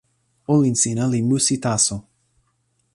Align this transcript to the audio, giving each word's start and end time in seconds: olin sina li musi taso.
olin 0.53 0.75
sina 0.81 1.05
li 1.11 1.19
musi 1.29 1.55
taso. 1.65 1.97